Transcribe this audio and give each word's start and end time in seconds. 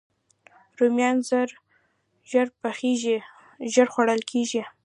رومیان 0.79 1.17
ژر 2.31 2.45
پخېږي، 2.61 3.17
ژر 3.73 3.87
خوړل 3.93 4.21
کېږي 4.31 4.63